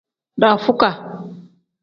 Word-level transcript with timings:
Dafukaa. 0.41 0.95